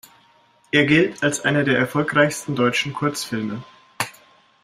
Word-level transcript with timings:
Er 0.71 0.85
gilt 0.85 1.21
als 1.21 1.41
einer 1.45 1.63
der 1.63 1.77
erfolgreichsten 1.77 2.55
deutschen 2.55 2.91
Kurzfilme. 2.91 3.63